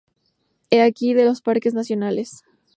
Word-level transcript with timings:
He 0.71 0.79
aquí 0.81 1.13
los 1.13 1.41
parques 1.43 1.75
nacionales. 1.75 2.41